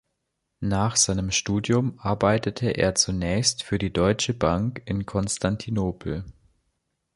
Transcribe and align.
Nach 0.65 0.95
seinem 0.95 1.29
Studium 1.29 1.99
arbeitete 1.99 2.71
er 2.71 2.95
zunächst 2.95 3.61
für 3.61 3.77
die 3.77 3.93
Deutsche 3.93 4.33
Bank 4.33 4.81
in 4.87 5.05
Konstantinopel. 5.05 6.25